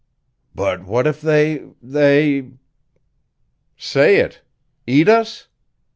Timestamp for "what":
0.83-1.05